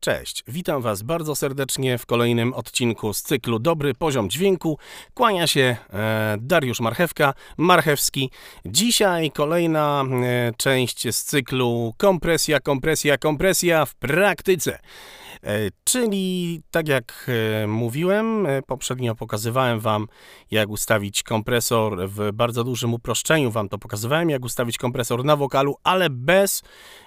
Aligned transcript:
Cześć, 0.00 0.44
witam 0.48 0.82
Was 0.82 1.02
bardzo 1.02 1.34
serdecznie 1.34 1.98
w 1.98 2.06
kolejnym 2.06 2.54
odcinku 2.54 3.12
z 3.12 3.22
cyklu 3.22 3.58
Dobry 3.58 3.94
Poziom 3.94 4.30
Dźwięku. 4.30 4.78
Kłania 5.14 5.46
się 5.46 5.76
e, 5.92 6.36
Dariusz 6.40 6.80
Marchewka, 6.80 7.34
Marchewski. 7.56 8.30
Dzisiaj 8.66 9.30
kolejna 9.30 10.04
e, 10.04 10.52
część 10.56 11.14
z 11.14 11.24
cyklu 11.24 11.94
Kompresja, 11.96 12.60
kompresja, 12.60 13.18
kompresja 13.18 13.86
w 13.86 13.94
praktyce. 13.94 14.78
E, 15.44 15.70
czyli, 15.84 16.62
tak 16.70 16.88
jak 16.88 17.30
e, 17.62 17.66
mówiłem, 17.66 18.46
e, 18.46 18.62
poprzednio 18.62 19.14
pokazywałem 19.14 19.80
Wam, 19.80 20.06
jak 20.50 20.68
ustawić 20.68 21.22
kompresor 21.22 22.08
w 22.08 22.32
bardzo 22.32 22.64
dużym 22.64 22.94
uproszczeniu. 22.94 23.50
Wam 23.50 23.68
to 23.68 23.78
pokazywałem, 23.78 24.30
jak 24.30 24.44
ustawić 24.44 24.78
kompresor 24.78 25.24
na 25.24 25.36
wokalu, 25.36 25.76
ale 25.84 26.10
bez 26.10 26.62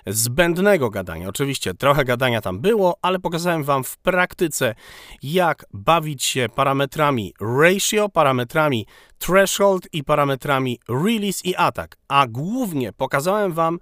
zbędnego 0.07 0.89
gadania. 0.89 1.29
Oczywiście 1.29 1.73
trochę 1.73 2.05
gadania 2.05 2.41
tam 2.41 2.59
było, 2.59 2.97
ale 3.01 3.19
pokazałem 3.19 3.63
Wam 3.63 3.83
w 3.83 3.97
praktyce, 3.97 4.75
jak 5.23 5.65
bawić 5.73 6.23
się 6.23 6.47
parametrami 6.55 7.33
ratio, 7.41 8.09
parametrami 8.09 8.85
threshold 9.17 9.87
i 9.93 10.03
parametrami 10.03 10.79
release 10.89 11.45
i 11.45 11.55
attack. 11.55 12.02
A 12.13 12.27
głównie 12.27 12.93
pokazałem 12.93 13.53
Wam, 13.53 13.75
e, 13.75 13.81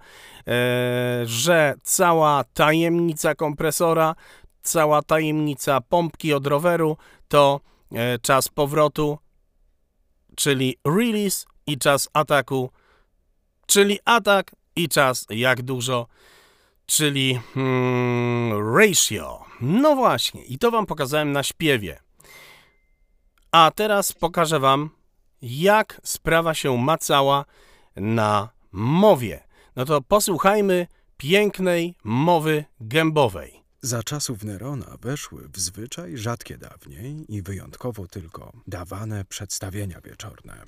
że 1.24 1.74
cała 1.82 2.44
tajemnica 2.44 3.34
kompresora 3.34 4.14
cała 4.62 5.02
tajemnica 5.02 5.80
pompki 5.80 6.32
od 6.32 6.46
roweru 6.46 6.96
to 7.28 7.60
e, 7.92 8.18
czas 8.18 8.48
powrotu, 8.48 9.18
czyli 10.36 10.76
release 10.84 11.46
i 11.66 11.78
czas 11.78 12.08
ataku, 12.12 12.70
czyli 13.66 13.98
atak 14.04 14.56
i 14.76 14.88
czas 14.88 15.26
jak 15.30 15.62
dużo, 15.62 16.06
czyli 16.86 17.40
hmm, 17.54 18.76
ratio. 18.76 19.44
No 19.60 19.96
właśnie, 19.96 20.44
i 20.44 20.58
to 20.58 20.70
Wam 20.70 20.86
pokazałem 20.86 21.32
na 21.32 21.42
śpiewie. 21.42 22.00
A 23.50 23.70
teraz 23.74 24.12
pokażę 24.12 24.60
Wam, 24.60 24.90
jak 25.42 26.00
sprawa 26.04 26.54
się 26.54 26.78
macała 26.78 27.44
na 27.96 28.48
mowie. 28.72 29.40
No 29.76 29.84
to 29.84 30.00
posłuchajmy 30.00 30.86
pięknej 31.16 31.94
mowy 32.04 32.64
gębowej. 32.80 33.62
Za 33.80 34.02
czasów 34.02 34.44
Nerona 34.44 34.96
weszły 35.00 35.48
w 35.48 35.58
zwyczaj 35.58 36.16
rzadkie 36.16 36.58
dawniej 36.58 37.34
i 37.34 37.42
wyjątkowo 37.42 38.06
tylko 38.06 38.52
dawane 38.66 39.24
przedstawienia 39.24 40.00
wieczorne. 40.00 40.62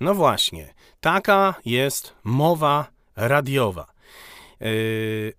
No 0.00 0.14
właśnie, 0.14 0.74
taka 1.00 1.54
jest 1.64 2.14
mowa 2.24 2.90
radiowa. 3.16 3.86
Yy, 4.60 5.32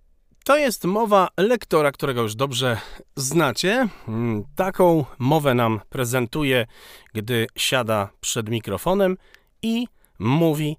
to 0.44 0.56
jest 0.56 0.84
mowa 0.84 1.28
lektora, 1.36 1.92
którego 1.92 2.22
już 2.22 2.34
dobrze 2.34 2.80
znacie. 3.16 3.88
Mm, 4.08 4.44
taką 4.56 5.04
mowę 5.18 5.54
nam 5.54 5.80
prezentuje, 5.88 6.66
gdy 7.14 7.46
siada 7.56 8.08
przed 8.20 8.48
mikrofonem 8.48 9.16
i 9.62 9.86
mówi 10.18 10.76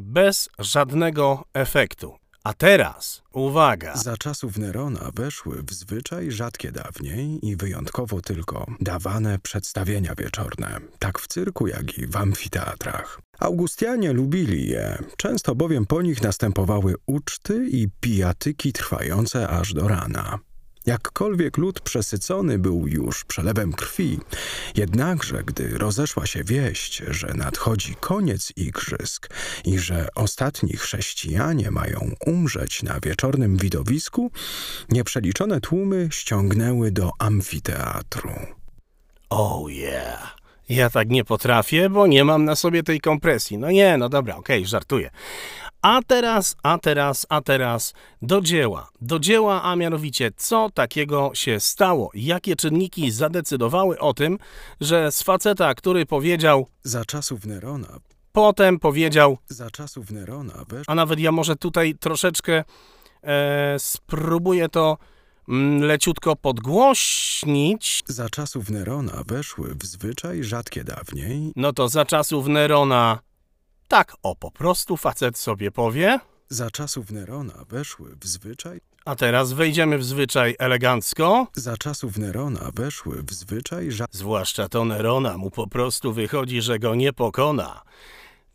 bez 0.00 0.48
żadnego 0.58 1.44
efektu. 1.54 2.14
A 2.46 2.52
teraz, 2.54 3.22
uwaga! 3.32 3.96
Za 3.96 4.16
czasów 4.16 4.58
Nerona 4.58 5.10
weszły 5.14 5.62
w 5.62 5.72
zwyczaj 5.72 6.30
rzadkie 6.30 6.72
dawniej 6.72 7.46
i 7.46 7.56
wyjątkowo 7.56 8.20
tylko 8.20 8.66
dawane 8.80 9.38
przedstawienia 9.38 10.14
wieczorne, 10.14 10.80
tak 10.98 11.18
w 11.18 11.28
cyrku, 11.28 11.66
jak 11.66 11.98
i 11.98 12.06
w 12.06 12.16
amfiteatrach. 12.16 13.20
Augustianie 13.38 14.12
lubili 14.12 14.68
je, 14.68 14.98
często 15.16 15.54
bowiem 15.54 15.86
po 15.86 16.02
nich 16.02 16.22
następowały 16.22 16.94
uczty 17.06 17.66
i 17.68 17.88
pijatyki 18.00 18.72
trwające 18.72 19.48
aż 19.48 19.74
do 19.74 19.88
rana. 19.88 20.38
Jakkolwiek 20.86 21.56
lud 21.58 21.80
przesycony 21.80 22.58
był 22.58 22.86
już 22.88 23.24
przelewem 23.24 23.72
krwi, 23.72 24.18
jednakże 24.76 25.42
gdy 25.44 25.78
rozeszła 25.78 26.26
się 26.26 26.44
wieść, 26.44 27.02
że 27.08 27.34
nadchodzi 27.34 27.94
koniec 28.00 28.52
igrzysk 28.56 29.28
i 29.64 29.78
że 29.78 30.08
ostatni 30.14 30.76
chrześcijanie 30.76 31.70
mają 31.70 32.10
umrzeć 32.26 32.82
na 32.82 33.00
wieczornym 33.00 33.56
widowisku, 33.56 34.30
nieprzeliczone 34.88 35.60
tłumy 35.60 36.08
ściągnęły 36.10 36.90
do 36.90 37.10
amfiteatru. 37.18 38.34
Oh 39.30 39.70
yeah! 39.70 40.36
Ja 40.68 40.90
tak 40.90 41.08
nie 41.10 41.24
potrafię, 41.24 41.90
bo 41.90 42.06
nie 42.06 42.24
mam 42.24 42.44
na 42.44 42.56
sobie 42.56 42.82
tej 42.82 43.00
kompresji. 43.00 43.58
No 43.58 43.70
nie, 43.70 43.96
no 43.98 44.08
dobra, 44.08 44.36
okej, 44.36 44.58
okay, 44.58 44.68
żartuję. 44.68 45.10
A 45.86 46.00
teraz, 46.06 46.56
a 46.62 46.78
teraz, 46.78 47.26
a 47.28 47.40
teraz 47.40 47.94
do 48.22 48.40
dzieła. 48.40 48.88
Do 49.00 49.18
dzieła, 49.18 49.62
a 49.62 49.76
mianowicie 49.76 50.30
co 50.36 50.70
takiego 50.74 51.30
się 51.34 51.60
stało? 51.60 52.10
Jakie 52.14 52.56
czynniki 52.56 53.10
zadecydowały 53.10 53.98
o 53.98 54.14
tym, 54.14 54.38
że 54.80 55.12
z 55.12 55.22
faceta, 55.22 55.74
który 55.74 56.06
powiedział 56.06 56.66
Za 56.82 57.04
czasów 57.04 57.46
Nerona, 57.46 57.98
potem 58.32 58.78
powiedział 58.78 59.38
za 59.48 59.70
czasów 59.70 60.10
Nerona 60.10 60.64
wesz... 60.68 60.84
a 60.86 60.94
nawet 60.94 61.20
ja 61.20 61.32
może 61.32 61.56
tutaj 61.56 61.94
troszeczkę 62.00 62.64
e, 63.22 63.76
spróbuję 63.78 64.68
to 64.68 64.98
mm, 65.48 65.82
leciutko 65.82 66.36
podgłośnić. 66.36 68.02
Za 68.06 68.28
czasów 68.28 68.70
Nerona 68.70 69.22
weszły 69.26 69.74
w 69.74 69.84
zwyczaj 69.84 70.44
rzadkie 70.44 70.84
dawniej 70.84 71.52
No 71.56 71.72
to 71.72 71.88
za 71.88 72.04
czasów 72.04 72.46
Nerona 72.46 73.25
tak 73.88 74.16
o 74.22 74.36
po 74.36 74.50
prostu 74.50 74.96
facet 74.96 75.38
sobie 75.38 75.70
powie. 75.70 76.20
Za 76.48 76.70
czasów 76.70 77.10
Nerona 77.10 77.64
weszły 77.68 78.16
w 78.20 78.26
zwyczaj 78.26 78.80
A 79.04 79.16
teraz 79.16 79.52
wejdziemy 79.52 79.98
w 79.98 80.04
zwyczaj 80.04 80.56
elegancko. 80.58 81.46
Za 81.54 81.76
czasów 81.76 82.18
Nerona 82.18 82.70
weszły 82.74 83.22
w 83.22 83.32
zwyczaj 83.32 83.90
rzadkie 83.90 84.18
Zwłaszcza 84.18 84.68
to 84.68 84.84
Nerona 84.84 85.38
mu 85.38 85.50
po 85.50 85.66
prostu 85.66 86.12
wychodzi, 86.12 86.62
że 86.62 86.78
go 86.78 86.94
nie 86.94 87.12
pokona. 87.12 87.82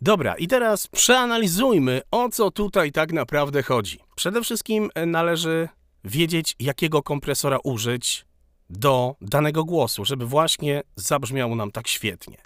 Dobra, 0.02 0.36
i 0.36 0.48
teraz 0.48 0.88
przeanalizujmy, 0.88 2.02
o 2.12 2.30
co 2.30 2.52
tutaj 2.52 2.92
tak 2.92 3.14
naprawdę 3.14 3.64
chodzi. 3.64 4.00
Przede 4.16 4.42
wszystkim 4.42 4.90
e, 4.96 5.06
należy 5.06 5.70
wiedzieć, 6.04 6.56
jakiego 6.60 7.04
kompresora 7.04 7.58
użyć 7.64 8.26
do 8.70 9.16
danego 9.22 9.64
głosu, 9.64 10.06
żeby 10.06 10.26
właśnie 10.26 10.82
zabrzmiał 10.96 11.56
nam 11.56 11.72
tak 11.72 11.88
świetnie. 11.88 12.38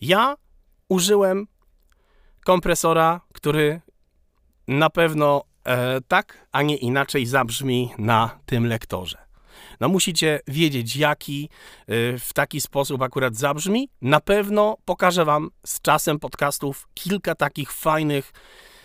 Ja 0.00 0.36
użyłem 0.88 1.46
kompresora, 2.50 3.20
który 3.32 3.80
na 4.68 4.90
pewno 4.90 5.42
e, 5.64 6.00
tak, 6.08 6.46
a 6.52 6.62
nie 6.62 6.76
inaczej 6.76 7.26
zabrzmi 7.26 7.90
na 7.98 8.38
tym 8.46 8.66
lektorze. 8.66 9.18
No 9.80 9.88
musicie 9.88 10.40
wiedzieć, 10.48 10.96
jaki 10.96 11.48
e, 11.48 12.18
w 12.18 12.32
taki 12.34 12.60
sposób 12.60 13.02
akurat 13.02 13.36
zabrzmi. 13.36 13.88
Na 14.02 14.20
pewno 14.20 14.76
pokażę 14.84 15.24
Wam 15.24 15.50
z 15.66 15.80
czasem 15.80 16.18
podcastów 16.18 16.88
kilka 16.94 17.34
takich 17.34 17.72
fajnych, 17.72 18.32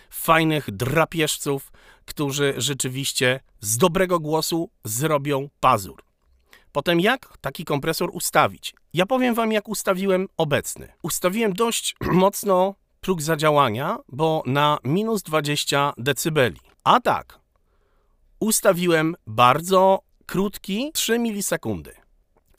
fajnych 0.09 0.71
drapieżców, 0.71 1.71
którzy 2.05 2.53
rzeczywiście 2.57 3.39
z 3.59 3.77
dobrego 3.77 4.19
głosu 4.19 4.69
zrobią 4.83 5.49
pazur. 5.59 6.03
Potem 6.71 6.99
jak 6.99 7.37
taki 7.41 7.65
kompresor 7.65 8.09
ustawić? 8.13 8.73
Ja 8.93 9.05
powiem 9.05 9.35
Wam, 9.35 9.51
jak 9.51 9.69
ustawiłem 9.69 10.27
obecny. 10.37 10.93
Ustawiłem 11.01 11.53
dość 11.53 11.95
mocno 12.23 12.75
próg 13.05 13.21
zadziałania, 13.21 13.97
bo 14.09 14.43
na 14.45 14.77
minus 14.83 15.23
20 15.23 15.93
dB. 15.97 16.39
A 16.83 16.99
tak, 16.99 17.39
ustawiłem 18.39 19.15
bardzo 19.27 19.99
krótki 20.25 20.91
3 20.93 21.19
milisekundy. 21.19 21.95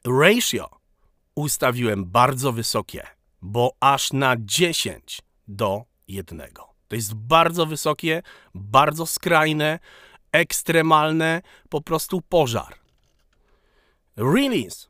Ratio 0.04 0.70
ustawiłem 1.34 2.04
bardzo 2.04 2.52
wysokie, 2.52 3.06
bo 3.42 3.72
aż 3.80 4.12
na 4.12 4.36
10 4.38 5.20
do 5.48 5.84
1. 6.08 6.42
To 6.88 6.96
jest 6.96 7.14
bardzo 7.14 7.66
wysokie, 7.66 8.22
bardzo 8.54 9.06
skrajne, 9.06 9.78
ekstremalne, 10.32 11.42
po 11.68 11.80
prostu 11.80 12.22
pożar. 12.28 12.74
Release 14.16 14.88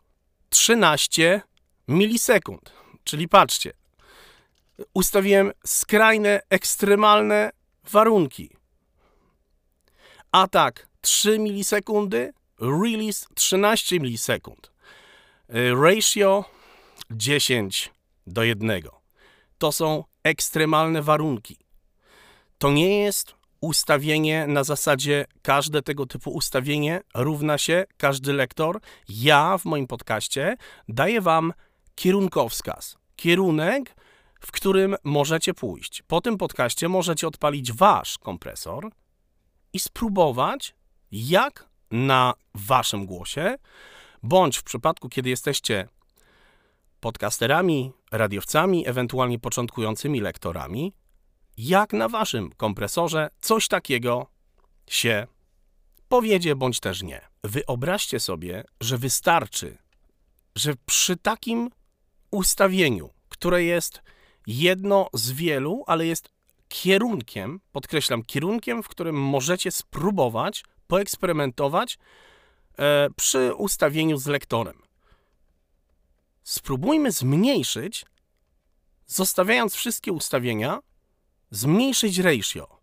13 0.49 1.43
milisekund. 1.89 2.73
Czyli 3.05 3.29
patrzcie, 3.29 3.73
ustawiłem 4.95 5.53
skrajne, 5.67 6.41
ekstremalne 6.51 7.51
warunki. 7.93 8.51
Atak 10.33 10.89
3 11.01 11.39
milisekundy, 11.39 12.33
release 12.61 13.27
13 13.35 14.01
milisekund. 14.01 14.71
Y, 15.55 15.75
Ratio 15.75 16.45
10 17.11 17.91
do 18.27 18.43
1. 18.43 18.83
To 19.59 19.73
są 19.73 20.05
ekstremalne 20.25 21.03
warunki. 21.03 21.59
To 22.59 22.71
nie 22.71 23.03
jest 23.03 23.35
ustawienie 23.61 24.47
na 24.47 24.65
zasadzie 24.65 25.25
każde 25.43 25.83
tego 25.83 26.07
typu 26.07 26.31
ustawienie 26.31 27.01
równa 27.15 27.59
się 27.59 27.85
każdy 27.97 28.33
lektor. 28.33 28.81
Ja 29.09 29.59
w 29.59 29.65
moim 29.65 29.87
podcaście 29.87 30.57
daję 30.89 31.21
Wam 31.21 31.53
kierunkowskaz. 31.95 32.97
Kierunek, 33.17 33.95
w 34.41 34.53
którym 34.53 34.97
możecie 35.05 35.55
pójść. 35.55 36.03
Po 36.03 36.21
tym 36.21 36.39
podcaście 36.39 36.89
możecie 36.89 37.29
odpalić 37.29 37.73
wasz 37.73 38.19
kompresor 38.19 38.91
i 39.73 39.81
spróbować, 39.81 40.75
jak 41.13 41.69
na 41.91 42.35
waszym 42.55 43.07
głosie, 43.07 43.57
bądź 44.23 44.57
w 44.57 44.63
przypadku, 44.63 45.09
kiedy 45.09 45.31
jesteście 45.31 45.89
podcasterami, 47.01 47.93
radiowcami, 48.13 48.89
ewentualnie 48.89 49.39
początkującymi 49.39 50.21
lektorami, 50.21 50.93
jak 51.57 51.93
na 51.93 52.09
waszym 52.09 52.53
kompresorze 52.57 53.29
coś 53.41 53.69
takiego 53.69 54.27
się 54.91 55.27
powiedzie 56.09 56.57
bądź 56.57 56.81
też 56.81 57.03
nie. 57.03 57.21
Wyobraźcie 57.45 58.21
sobie, 58.21 58.65
że 58.81 58.99
wystarczy, 58.99 59.79
że 60.55 60.75
przy 60.87 61.17
takim 61.17 61.71
ustawieniu, 62.31 63.11
które 63.29 63.65
jest 63.65 64.03
jedno 64.47 65.09
z 65.13 65.33
wielu, 65.33 65.85
ale 65.87 66.07
jest 66.07 66.29
kierunkiem, 66.69 67.61
podkreślam, 67.73 68.23
kierunkiem, 68.23 68.83
w 68.83 68.89
którym 68.89 69.17
możecie 69.17 69.71
spróbować, 69.71 70.65
poeksperymentować 70.87 71.99
e, 72.79 73.09
przy 73.17 73.55
ustawieniu 73.55 74.17
z 74.17 74.27
lektorem. 74.27 74.83
Spróbujmy 76.43 77.13
zmniejszyć, 77.13 78.05
zostawiając 79.07 79.75
wszystkie 79.75 80.13
ustawienia, 80.13 80.79
zmniejszyć 81.51 82.19
ratio. 82.19 82.81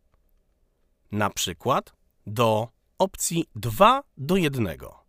Na 1.12 1.30
przykład 1.30 1.94
do 2.28 2.68
opcji 2.98 3.46
2 3.56 4.04
do 4.18 4.36
1. 4.36 5.03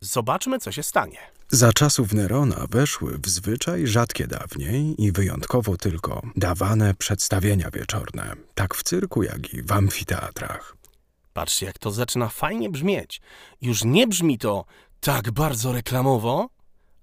Zobaczmy, 0.00 0.58
co 0.58 0.72
się 0.72 0.82
stanie. 0.82 1.18
Za 1.48 1.72
czasów 1.72 2.12
Nerona 2.12 2.66
weszły 2.70 3.18
w 3.18 3.28
zwyczaj 3.28 3.86
rzadkie 3.86 4.26
dawniej 4.26 5.04
i 5.04 5.12
wyjątkowo 5.12 5.76
tylko 5.76 6.22
dawane 6.36 6.94
przedstawienia 6.94 7.70
wieczorne, 7.70 8.34
tak 8.54 8.74
w 8.74 8.82
cyrku, 8.82 9.22
jak 9.22 9.54
i 9.54 9.62
w 9.62 9.72
amfiteatrach. 9.72 10.76
Patrzcie, 11.32 11.66
jak 11.66 11.78
to 11.78 11.90
zaczyna 11.90 12.28
fajnie 12.28 12.70
brzmieć. 12.70 13.20
Już 13.60 13.84
nie 13.84 14.06
brzmi 14.06 14.38
to 14.38 14.64
tak 15.00 15.30
bardzo 15.30 15.72
reklamowo, 15.72 16.48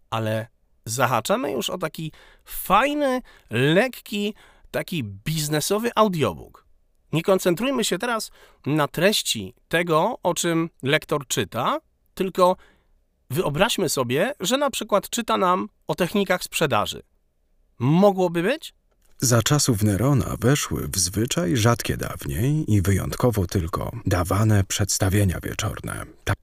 ale 0.10 0.48
zahaczamy 0.86 1.52
już 1.52 1.70
o 1.70 1.78
taki 1.78 2.12
fajny, 2.46 3.22
lekki, 3.50 4.34
taki 4.72 5.04
biznesowy 5.04 5.92
audiobook. 5.96 6.66
Nie 7.14 7.22
koncentrujmy 7.22 7.84
się 7.84 7.98
teraz 7.98 8.32
na 8.66 8.88
treści 8.88 9.54
tego, 9.68 10.18
o 10.24 10.34
czym 10.34 10.70
lektor 10.84 11.28
czyta, 11.28 11.80
tylko 12.14 12.56
wyobraźmy 13.30 13.90
sobie, 13.90 14.34
że 14.40 14.58
na 14.58 14.70
przykład 14.70 15.10
czyta 15.10 15.38
nam 15.38 15.70
o 15.88 15.96
technikach 15.96 16.44
sprzedaży. 16.44 17.02
Mogłoby 17.80 18.44
być? 18.44 18.74
Za 19.18 19.42
czasów 19.42 19.84
Nerona 19.84 20.36
weszły 20.40 20.88
w 20.88 20.98
zwyczaj 20.98 21.58
rzadkie 21.58 21.98
dawniej 21.98 22.74
i 22.74 22.82
wyjątkowo 22.82 23.48
tylko 23.48 23.92
dawane 24.06 24.64
przedstawienia 24.64 25.40
wieczorne, 25.44 26.06
tak 26.24 26.36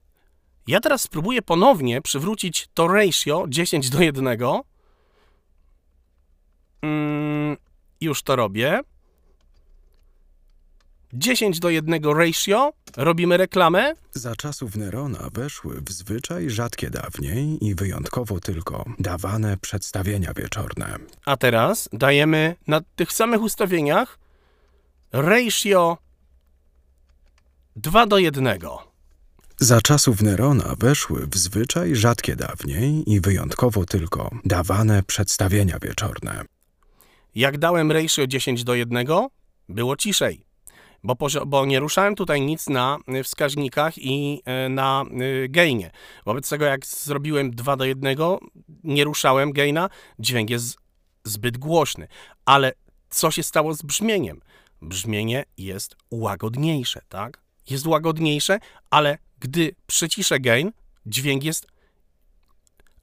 Ja 0.67 0.79
teraz 0.79 1.01
spróbuję 1.01 1.41
ponownie 1.41 2.01
przywrócić 2.01 2.69
to 2.73 2.87
ratio 2.87 3.45
10 3.47 3.89
do 3.89 4.01
1. 4.01 4.27
Mm, 6.81 7.57
już 8.01 8.23
to 8.23 8.35
robię. 8.35 8.81
10 11.13 11.59
do 11.59 11.69
1 11.69 12.03
ratio. 12.03 12.73
Robimy 12.97 13.37
reklamę. 13.37 13.93
Za 14.13 14.35
czasów 14.35 14.75
Nerona 14.75 15.29
weszły 15.33 15.81
w 15.81 15.91
zwyczaj 15.91 16.49
rzadkie 16.49 16.89
dawniej 16.89 17.65
i 17.65 17.75
wyjątkowo 17.75 18.39
tylko 18.39 18.85
dawane 18.99 19.57
przedstawienia 19.57 20.33
wieczorne, 20.33 20.99
A 21.25 21.37
teraz 21.37 21.89
dajemy 21.93 22.55
na 22.67 22.81
tych 22.95 23.13
samych 23.13 23.41
ustawieniach 23.41 24.19
ratio 25.11 25.97
2 27.75 28.05
do 28.05 28.17
1. 28.17 28.59
Za 29.57 29.81
czasów 29.81 30.21
Nerona 30.21 30.75
weszły 30.79 31.27
w 31.27 31.37
zwyczaj 31.37 31.95
rzadkie 31.95 32.35
dawniej 32.35 33.11
i 33.11 33.21
wyjątkowo 33.21 33.85
tylko 33.85 34.31
dawane 34.45 35.03
przedstawienia 35.03 35.79
wieczorne. 35.81 36.45
Jak 37.35 37.57
dałem 37.57 37.91
ratio 37.91 38.27
10 38.27 38.63
do 38.63 38.75
1, 38.75 39.07
było 39.69 39.95
ciszej, 39.95 40.45
bo, 41.03 41.15
bo 41.45 41.65
nie 41.65 41.79
ruszałem 41.79 42.15
tutaj 42.15 42.41
nic 42.41 42.69
na 42.69 42.97
y, 43.15 43.23
wskaźnikach 43.23 43.97
i 43.97 44.41
y, 44.65 44.69
na 44.69 45.03
y, 45.21 45.47
gainie. 45.49 45.91
Wobec 46.25 46.49
tego, 46.49 46.65
jak 46.65 46.85
zrobiłem 46.85 47.51
2 47.51 47.75
do 47.75 47.85
1, 47.85 48.17
nie 48.83 49.03
ruszałem 49.03 49.51
gaina, 49.51 49.89
dźwięk 50.19 50.49
jest 50.49 50.77
zbyt 51.23 51.57
głośny. 51.57 52.07
Ale 52.45 52.73
co 53.09 53.31
się 53.31 53.43
stało 53.43 53.73
z 53.73 53.81
brzmieniem? 53.81 54.41
Brzmienie 54.81 55.45
jest 55.57 55.95
łagodniejsze, 56.11 57.01
tak? 57.09 57.41
Jest 57.69 57.87
łagodniejsze, 57.87 58.59
ale 58.89 59.17
gdy 59.39 59.75
przyciszę 59.87 60.39
gain, 60.39 60.71
dźwięk 61.05 61.43
jest 61.43 61.67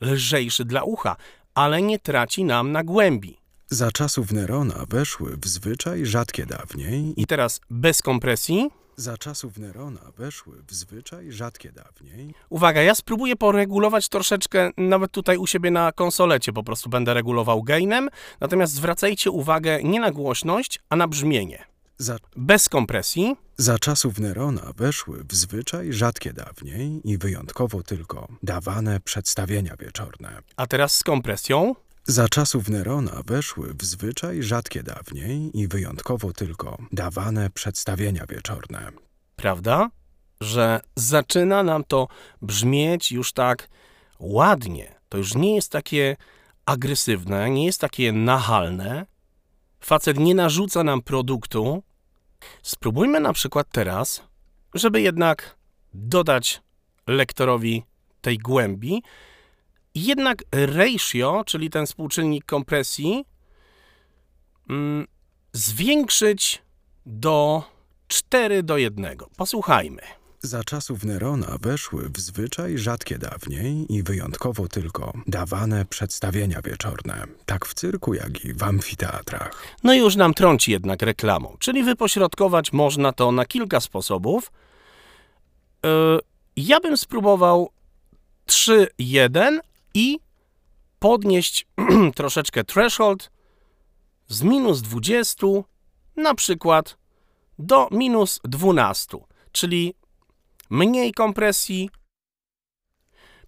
lżejszy 0.00 0.64
dla 0.64 0.82
ucha, 0.82 1.16
ale 1.54 1.82
nie 1.82 1.98
traci 1.98 2.44
nam 2.44 2.72
na 2.72 2.84
głębi. 2.84 3.39
Za 3.70 3.90
czasów 3.90 4.32
Nerona 4.32 4.84
weszły 4.88 5.36
w 5.36 5.48
zwyczaj 5.48 6.06
rzadkie 6.06 6.46
dawniej 6.46 7.14
i 7.16 7.26
teraz 7.26 7.60
bez 7.70 8.02
kompresji. 8.02 8.70
za 8.96 9.18
czasów 9.18 9.58
Nerona 9.58 10.00
weszły 10.16 10.62
w 10.68 10.74
zwyczaj 10.74 11.32
rzadkie 11.32 11.72
dawniej 11.72 12.34
Uwaga, 12.48 12.82
ja 12.82 12.94
spróbuję 12.94 13.36
poregulować 13.36 14.08
troszeczkę, 14.08 14.70
nawet 14.76 15.12
tutaj 15.12 15.36
u 15.36 15.46
siebie 15.46 15.70
na 15.70 15.92
konsolecie 15.92 16.52
po 16.52 16.62
prostu 16.62 16.90
będę 16.90 17.14
regulował 17.14 17.62
gainem, 17.62 18.08
natomiast 18.40 18.72
zwracajcie 18.72 19.30
uwagę 19.30 19.82
nie 19.82 20.00
na 20.00 20.10
głośność, 20.10 20.80
a 20.88 20.96
na 20.96 21.08
brzmienie. 21.08 21.64
za, 21.98 22.16
Bez 22.36 22.68
kompresji. 22.68 23.36
za 23.56 23.78
czasów 23.78 24.18
Nerona 24.18 24.72
weszły 24.76 25.24
w 25.28 25.34
zwyczaj 25.34 25.92
rzadkie 25.92 26.32
dawniej 26.32 27.00
i 27.04 27.18
wyjątkowo 27.18 27.82
tylko 27.82 28.28
dawane 28.42 29.00
przedstawienia 29.00 29.76
wieczorne. 29.76 30.42
A 30.56 30.66
teraz 30.66 30.96
z 30.96 31.04
kompresją. 31.04 31.74
Za 32.10 32.28
czasów 32.28 32.68
Nerona 32.68 33.22
weszły 33.26 33.74
w 33.74 33.84
zwyczaj 33.84 34.42
rzadkie 34.42 34.82
dawniej 34.82 35.58
i 35.58 35.68
wyjątkowo 35.68 36.32
tylko 36.32 36.78
dawane 36.92 37.50
przedstawienia 37.50 38.26
wieczorne. 38.26 38.92
Prawda? 39.36 39.90
Że 40.40 40.80
zaczyna 40.96 41.62
nam 41.62 41.84
to 41.84 42.08
brzmieć 42.42 43.12
już 43.12 43.32
tak 43.32 43.68
ładnie. 44.18 44.94
To 45.08 45.18
już 45.18 45.34
nie 45.34 45.54
jest 45.54 45.72
takie 45.72 46.16
agresywne, 46.66 47.50
nie 47.50 47.66
jest 47.66 47.80
takie 47.80 48.12
nachalne. 48.12 49.06
Facet 49.80 50.18
nie 50.18 50.34
narzuca 50.34 50.84
nam 50.84 51.02
produktu. 51.02 51.82
Spróbujmy 52.62 53.20
na 53.20 53.32
przykład 53.32 53.66
teraz, 53.72 54.22
żeby 54.74 55.00
jednak 55.00 55.56
dodać 55.94 56.62
lektorowi 57.06 57.82
tej 58.20 58.38
głębi, 58.38 59.02
jednak 59.94 60.42
ratio, 60.52 61.42
czyli 61.46 61.70
ten 61.70 61.86
współczynnik 61.86 62.44
kompresji, 62.44 63.24
mm, 64.70 65.06
zwiększyć 65.52 66.62
do 67.06 67.62
4 68.08 68.62
do 68.62 68.76
1. 68.76 69.18
Posłuchajmy. 69.36 70.02
Za 70.42 70.64
czasów 70.64 71.04
Nerona 71.04 71.56
weszły 71.60 72.08
w 72.08 72.20
zwyczaj 72.20 72.78
rzadkie 72.78 73.18
dawniej 73.18 73.86
i 73.94 74.02
wyjątkowo 74.02 74.68
tylko 74.68 75.12
dawane 75.26 75.84
przedstawienia 75.84 76.62
wieczorne, 76.62 77.26
tak 77.46 77.66
w 77.66 77.74
cyrku, 77.74 78.14
jak 78.14 78.44
i 78.44 78.52
w 78.54 78.62
amfiteatrach. 78.62 79.62
No 79.84 79.94
już 79.94 80.16
nam 80.16 80.34
trąci 80.34 80.72
jednak 80.72 81.02
reklamą, 81.02 81.56
czyli 81.58 81.82
wypośrodkować 81.82 82.72
można 82.72 83.12
to 83.12 83.32
na 83.32 83.44
kilka 83.44 83.80
sposobów. 83.80 84.52
Yy, 85.84 86.20
Ja 86.56 86.80
bym 86.80 86.96
spróbował 86.96 87.70
3-1 88.46 89.58
i 89.94 90.18
podnieść 90.98 91.66
troszeczkę 92.14 92.64
threshold 92.64 93.30
z 94.28 94.42
minus 94.42 94.82
20 94.82 95.46
na 96.16 96.34
przykład 96.34 96.98
do 97.58 97.88
minus 97.90 98.40
12, 98.44 99.18
czyli 99.52 99.94
mniej 100.70 101.12
kompresji. 101.12 101.90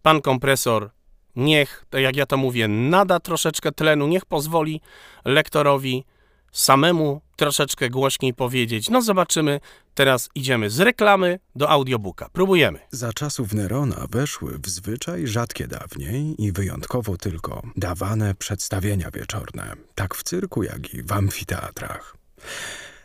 Pan 0.02 0.20
kompresor 0.20 0.90
niech, 1.36 1.84
jak 1.92 2.16
ja 2.16 2.26
to 2.26 2.36
mówię, 2.36 2.68
nada 2.68 3.20
troszeczkę 3.20 3.72
tlenu, 3.72 4.08
niech 4.08 4.24
pozwoli 4.24 4.80
lektorowi 5.24 6.04
samemu 6.52 7.20
troszeczkę 7.36 7.90
głośniej 7.90 8.34
powiedzieć. 8.34 8.90
No 8.90 9.02
zobaczymy. 9.02 9.60
Teraz 9.94 10.30
idziemy 10.34 10.70
z 10.70 10.80
reklamy 10.80 11.38
do 11.56 11.70
audiobooka. 11.70 12.28
Próbujemy. 12.32 12.78
Za 12.90 13.12
czasów 13.12 13.52
Nerona 13.52 14.06
weszły 14.10 14.58
w 14.58 14.68
zwyczaj 14.68 15.26
rzadkie 15.26 15.66
dawniej 15.66 16.34
i 16.44 16.52
wyjątkowo 16.52 17.16
tylko 17.16 17.62
dawane 17.76 18.34
przedstawienia 18.34 19.10
wieczorne, 19.10 19.72
tak 19.94 20.14
w 20.14 20.22
cyrku, 20.22 20.62
jak 20.62 20.94
i 20.94 21.02
w 21.02 21.12
amfiteatrach. 21.12 22.16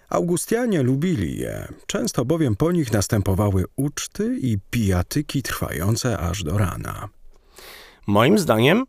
Augustianie 0.10 0.84
lubili 0.84 1.38
je, 1.38 1.68
często 1.88 2.26
bowiem 2.26 2.56
po 2.56 2.72
nich 2.72 2.94
następowały 2.94 3.66
uczty 3.76 4.38
i 4.42 4.58
pijatyki 4.70 5.42
trwające 5.42 6.18
aż 6.18 6.44
do 6.44 6.58
rana. 6.58 7.10
Moim 8.08 8.40
zdaniem 8.40 8.86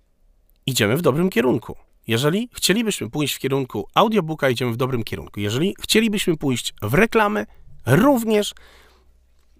idziemy 0.67 0.97
w 0.97 1.02
dobrym 1.02 1.31
kierunku. 1.31 1.76
Jeżeli 2.07 2.49
chcielibyśmy 2.52 3.11
pójść 3.11 3.35
w 3.35 3.38
kierunku 3.38 3.88
audiobooka, 3.95 4.50
idziemy 4.50 4.73
w 4.73 4.76
dobrym 4.76 5.05
kierunku. 5.05 5.40
Jeżeli 5.40 5.75
chcielibyśmy 5.81 6.37
pójść 6.37 6.75
w 6.83 6.95
reklamy, 6.95 7.47
również 7.87 8.55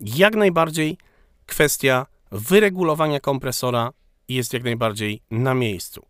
jak 0.01 0.35
najbardziej 0.35 0.99
kwestia 1.47 2.07
wyregulowania 2.33 3.21
kompresora 3.21 3.91
jest 4.29 4.53
jak 4.53 4.65
najbardziej 4.65 5.23
na 5.31 5.55
miejscu. 5.55 6.07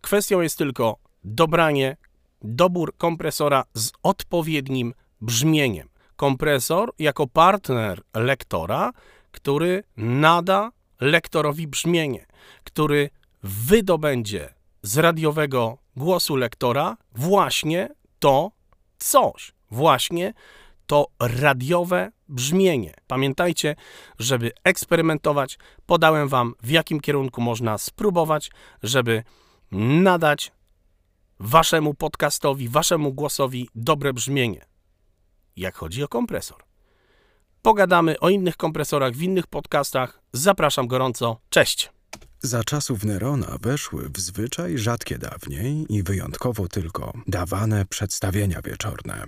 Kwestią 0.00 0.40
jest 0.40 0.58
tylko 0.58 0.96
dobranie, 1.24 1.96
dobór 2.42 2.96
kompresora 2.96 3.64
z 3.74 3.92
odpowiednim 4.02 4.94
brzmieniem. 5.20 5.88
Kompresor 6.16 6.92
jako 6.98 7.26
partner 7.26 8.02
lektora, 8.14 8.92
który 9.30 9.84
nada 9.96 10.72
lektorowi 11.00 11.66
brzmienie, 11.68 12.26
który 12.64 13.10
wydobędzie 13.42 14.54
z 14.82 14.98
radiowego 14.98 15.78
głosu 15.96 16.36
lektora 16.36 16.96
właśnie 17.14 17.88
to 18.18 18.50
coś, 18.98 19.52
właśnie 19.70 20.34
to 20.86 21.06
radiowe 21.20 22.12
brzmienie. 22.28 22.94
Pamiętajcie, 23.06 23.76
żeby 24.18 24.52
eksperymentować, 24.64 25.58
podałem 25.86 26.28
Wam, 26.28 26.54
w 26.62 26.70
jakim 26.70 27.00
kierunku 27.00 27.40
można 27.40 27.78
spróbować, 27.78 28.50
żeby 28.82 29.22
nadać 29.72 30.52
Waszemu 31.40 31.94
podcastowi, 31.94 32.68
Waszemu 32.68 33.12
głosowi 33.12 33.68
dobre 33.74 34.12
brzmienie. 34.12 34.64
Jak 35.56 35.76
chodzi 35.76 36.02
o 36.02 36.08
kompresor. 36.08 36.64
Pogadamy 37.62 38.20
o 38.20 38.28
innych 38.28 38.56
kompresorach 38.56 39.12
w 39.12 39.22
innych 39.22 39.46
podcastach. 39.46 40.20
Zapraszam 40.32 40.86
gorąco. 40.86 41.40
Cześć! 41.48 41.90
Za 42.42 42.64
czasów 42.64 43.04
Nerona 43.04 43.56
weszły 43.60 44.08
w 44.08 44.20
zwyczaj 44.20 44.78
rzadkie 44.78 45.18
dawniej 45.18 45.86
i 45.88 46.02
wyjątkowo 46.02 46.68
tylko 46.68 47.12
dawane 47.26 47.84
przedstawienia 47.84 48.62
wieczorne. 48.62 49.26